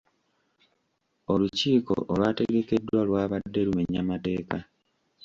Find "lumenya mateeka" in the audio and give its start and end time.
3.67-4.57